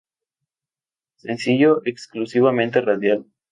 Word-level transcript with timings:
Sencillo 1.17 1.83
exclusivamente 1.85 2.81
radial. 2.81 3.27